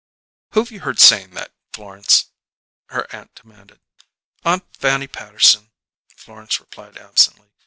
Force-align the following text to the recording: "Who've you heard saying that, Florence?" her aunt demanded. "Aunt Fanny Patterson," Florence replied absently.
"Who've 0.53 0.71
you 0.71 0.79
heard 0.79 0.97
saying 0.99 1.35
that, 1.35 1.51
Florence?" 1.73 2.31
her 2.89 3.05
aunt 3.15 3.35
demanded. 3.35 3.81
"Aunt 4.43 4.63
Fanny 4.75 5.05
Patterson," 5.05 5.69
Florence 6.15 6.59
replied 6.59 6.97
absently. 6.97 7.51